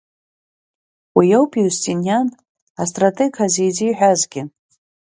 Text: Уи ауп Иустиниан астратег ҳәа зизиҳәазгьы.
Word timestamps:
Уи 1.17 1.27
ауп 1.37 1.51
Иустиниан 1.57 2.27
астратег 2.81 3.33
ҳәа 3.37 3.47
зизиҳәазгьы. 3.53 4.41